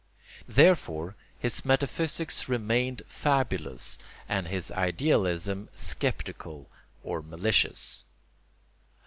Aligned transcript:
Therefore 0.47 1.15
his 1.37 1.63
metaphysics 1.63 2.49
remained 2.49 3.03
fabulous 3.07 3.99
and 4.27 4.47
his 4.47 4.71
idealism 4.71 5.69
sceptical 5.75 6.71
or 7.03 7.21
malicious. 7.21 8.03